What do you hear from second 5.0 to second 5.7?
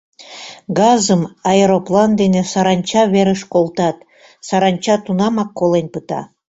тунамак